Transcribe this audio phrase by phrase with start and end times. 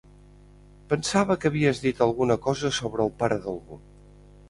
[0.93, 3.83] Pensava que havies dit alguna cosa sobre el pare d'algú.